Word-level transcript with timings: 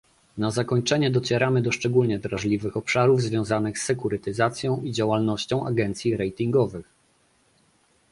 Na 0.37 0.51
zakończenie 0.51 1.11
docieramy 1.11 1.61
do 1.61 1.71
szczególnie 1.71 2.19
drażliwych 2.19 2.77
obszarów 2.77 3.21
związanych 3.21 3.79
z 3.79 3.85
sekurytyzacją 3.85 4.81
i 4.83 4.91
działalnością 4.91 5.67
agencji 5.67 6.17
ratingowych 6.17 6.85